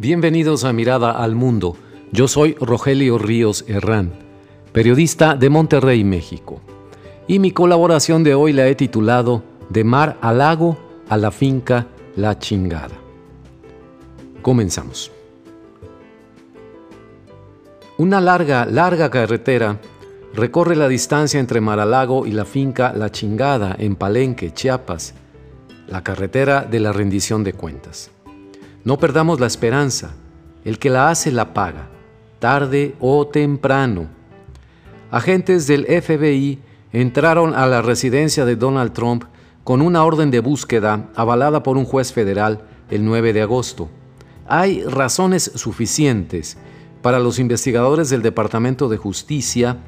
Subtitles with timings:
[0.00, 1.76] Bienvenidos a Mirada al Mundo.
[2.12, 4.12] Yo soy Rogelio Ríos Herrán,
[4.70, 6.60] periodista de Monterrey, México.
[7.26, 10.78] Y mi colaboración de hoy la he titulado De mar al lago
[11.08, 12.94] a la finca La Chingada.
[14.40, 15.10] Comenzamos.
[17.96, 19.80] Una larga, larga carretera
[20.32, 25.14] recorre la distancia entre Mar-a-Lago y la finca La Chingada en Palenque, Chiapas,
[25.88, 28.12] la carretera de la rendición de cuentas.
[28.84, 30.14] No perdamos la esperanza.
[30.64, 31.88] El que la hace la paga,
[32.38, 34.06] tarde o temprano.
[35.10, 36.58] Agentes del FBI
[36.92, 39.24] entraron a la residencia de Donald Trump
[39.64, 43.88] con una orden de búsqueda avalada por un juez federal el 9 de agosto.
[44.46, 46.56] Hay razones suficientes
[47.02, 49.78] para los investigadores del Departamento de Justicia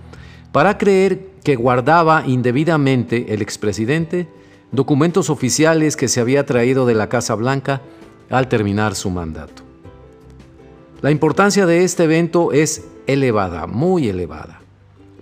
[0.52, 4.28] para creer que guardaba indebidamente el expresidente
[4.72, 7.82] documentos oficiales que se había traído de la Casa Blanca
[8.30, 9.62] al terminar su mandato.
[11.02, 14.60] La importancia de este evento es elevada, muy elevada.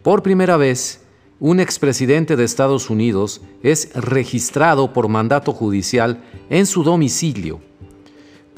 [0.03, 1.03] Por primera vez,
[1.41, 7.61] un expresidente de Estados Unidos es registrado por mandato judicial en su domicilio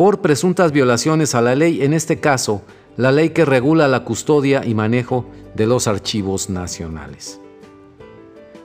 [0.00, 2.62] por presuntas violaciones a la ley, en este caso,
[2.96, 7.38] la ley que regula la custodia y manejo de los archivos nacionales.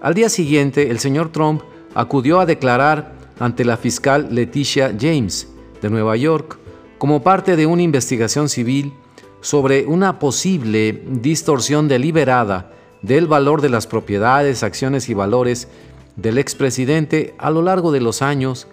[0.01, 1.61] Al día siguiente, el señor Trump
[1.93, 5.49] acudió a declarar ante la fiscal Leticia James,
[5.81, 6.57] de Nueva York
[6.97, 8.93] como parte de una investigación civil
[9.41, 15.67] sobre una posible distorsión deliberada del valor de las propiedades, acciones y valores
[16.15, 18.67] del expresidente a lo largo de los años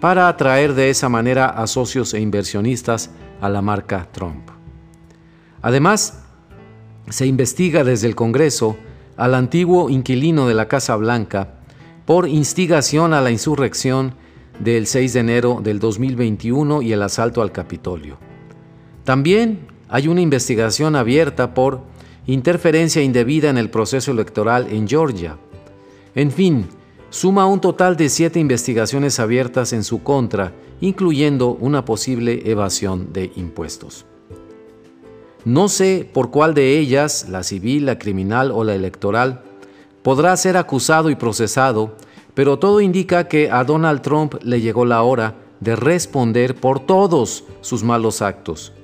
[0.00, 3.10] para atraer de esa manera a socios e inversionistas
[3.40, 4.50] a la marca Trump.
[5.62, 6.22] Además,
[7.08, 8.76] se investiga desde el Congreso
[9.16, 11.54] al antiguo inquilino de la Casa Blanca
[12.04, 14.14] por instigación a la insurrección
[14.58, 18.18] del 6 de enero del 2021 y el asalto al Capitolio.
[19.04, 21.82] También hay una investigación abierta por
[22.26, 25.38] interferencia indebida en el proceso electoral en Georgia.
[26.14, 26.66] En fin,
[27.10, 33.30] suma un total de siete investigaciones abiertas en su contra, incluyendo una posible evasión de
[33.36, 34.06] impuestos.
[35.44, 39.42] No sé por cuál de ellas, la civil, la criminal o la electoral,
[40.02, 41.96] podrá ser acusado y procesado
[42.36, 47.44] pero todo indica que a Donald Trump le llegó la hora de responder por todos
[47.62, 48.74] sus malos actos.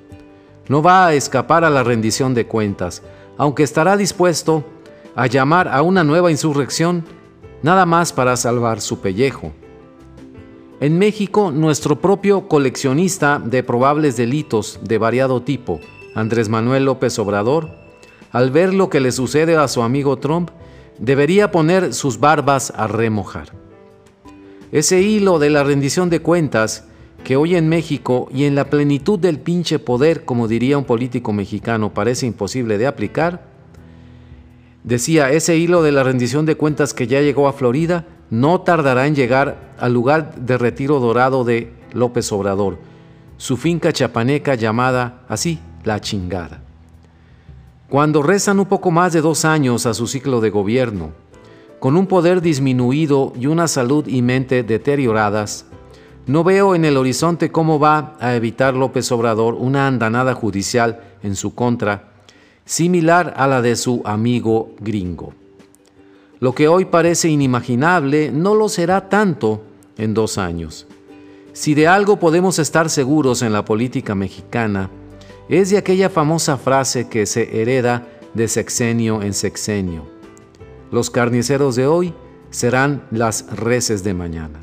[0.67, 3.03] No va a escapar a la rendición de cuentas,
[3.37, 4.63] aunque estará dispuesto
[5.13, 7.05] a llamar a una nueva insurrección
[7.61, 9.51] nada más para salvar su pellejo.
[10.79, 15.79] En México, nuestro propio coleccionista de probables delitos de variado tipo,
[16.15, 17.69] Andrés Manuel López Obrador,
[18.31, 20.49] al ver lo que le sucede a su amigo Trump,
[20.99, 23.49] debería poner sus barbas a remojar.
[24.71, 26.85] Ese hilo de la rendición de cuentas
[27.23, 31.31] que hoy en México y en la plenitud del pinche poder, como diría un político
[31.31, 33.45] mexicano, parece imposible de aplicar,
[34.83, 39.07] decía, ese hilo de la rendición de cuentas que ya llegó a Florida no tardará
[39.07, 42.79] en llegar al lugar de retiro dorado de López Obrador,
[43.37, 46.62] su finca chapaneca llamada así, La Chingada.
[47.93, 51.11] Cuando rezan un poco más de dos años a su ciclo de gobierno,
[51.77, 55.67] con un poder disminuido y una salud y mente deterioradas,
[56.25, 61.35] no veo en el horizonte cómo va a evitar López Obrador una andanada judicial en
[61.35, 62.13] su contra,
[62.65, 65.35] similar a la de su amigo gringo.
[66.39, 69.61] Lo que hoy parece inimaginable no lo será tanto
[69.99, 70.87] en dos años.
[71.51, 74.89] Si de algo podemos estar seguros en la política mexicana,
[75.49, 80.05] es de aquella famosa frase que se hereda de sexenio en sexenio.
[80.91, 82.13] Los carniceros de hoy
[82.49, 84.59] serán las reces de mañana.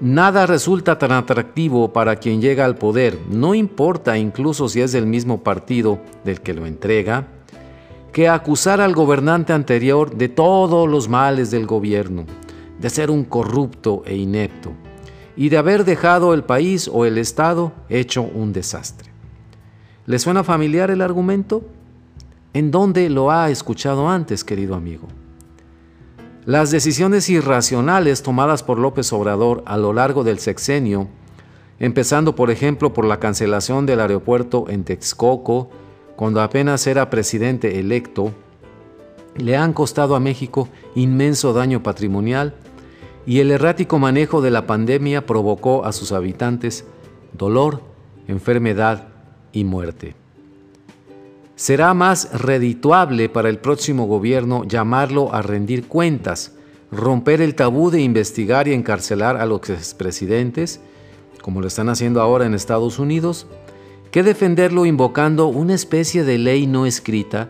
[0.00, 5.06] Nada resulta tan atractivo para quien llega al poder, no importa incluso si es del
[5.06, 7.28] mismo partido del que lo entrega,
[8.12, 12.26] que acusar al gobernante anterior de todos los males del gobierno,
[12.78, 14.72] de ser un corrupto e inepto,
[15.34, 19.05] y de haber dejado el país o el Estado hecho un desastre.
[20.06, 21.62] ¿Le suena familiar el argumento?
[22.52, 25.08] ¿En dónde lo ha escuchado antes, querido amigo?
[26.44, 31.08] Las decisiones irracionales tomadas por López Obrador a lo largo del sexenio,
[31.80, 35.70] empezando por ejemplo por la cancelación del aeropuerto en Texcoco,
[36.14, 38.30] cuando apenas era presidente electo,
[39.36, 42.54] le han costado a México inmenso daño patrimonial
[43.26, 46.84] y el errático manejo de la pandemia provocó a sus habitantes
[47.32, 47.82] dolor,
[48.28, 49.15] enfermedad
[49.56, 50.14] y muerte.
[51.54, 56.52] Será más redituable para el próximo gobierno llamarlo a rendir cuentas,
[56.92, 60.80] romper el tabú de investigar y encarcelar a los expresidentes,
[61.40, 63.46] como lo están haciendo ahora en Estados Unidos,
[64.10, 67.48] que defenderlo invocando una especie de ley no escrita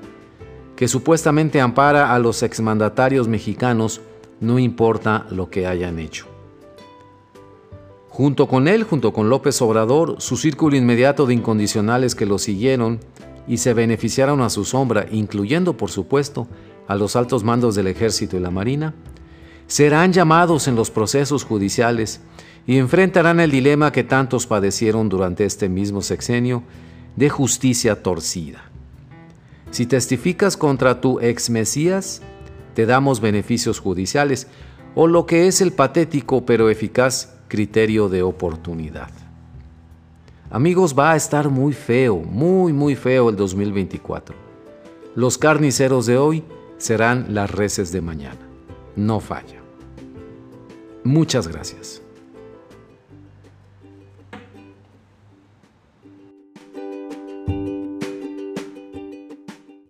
[0.77, 4.01] que supuestamente ampara a los exmandatarios mexicanos,
[4.41, 6.36] no importa lo que hayan hecho.
[8.17, 12.99] Junto con él, junto con López Obrador, su círculo inmediato de incondicionales que lo siguieron
[13.47, 16.49] y se beneficiaron a su sombra, incluyendo, por supuesto,
[16.89, 18.95] a los altos mandos del ejército y la marina,
[19.67, 22.23] serán llamados en los procesos judiciales
[22.67, 26.63] y enfrentarán el dilema que tantos padecieron durante este mismo sexenio
[27.17, 28.71] de justicia torcida.
[29.71, 32.23] Si testificas contra tu ex Mesías,
[32.73, 34.47] te damos beneficios judiciales
[34.95, 39.11] o lo que es el patético pero eficaz criterio de oportunidad.
[40.51, 44.35] Amigos, va a estar muy feo, muy, muy feo el 2024.
[45.15, 46.45] Los carniceros de hoy
[46.79, 48.41] serán las reces de mañana.
[48.95, 49.61] No falla.
[51.03, 52.03] Muchas gracias.